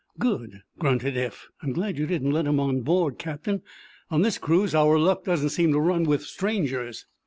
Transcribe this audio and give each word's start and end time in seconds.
"Good!" 0.17 0.63
grunted 0.79 1.15
Eph. 1.15 1.49
"I'm 1.61 1.73
glad 1.73 1.99
you 1.99 2.07
didn't 2.07 2.31
let 2.31 2.47
him 2.47 2.59
on 2.59 2.81
board, 2.81 3.19
Captain. 3.19 3.61
On 4.09 4.23
this 4.23 4.39
cruise 4.39 4.73
our 4.73 4.97
luck 4.97 5.25
doesn't 5.25 5.49
seem 5.49 5.71
to 5.73 5.79
run 5.79 6.05
with 6.05 6.23
strangers." 6.23 7.05